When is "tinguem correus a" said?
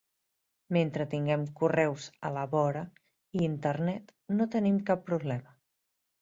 1.11-2.31